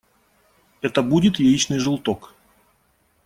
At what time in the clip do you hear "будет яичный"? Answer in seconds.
1.03-1.77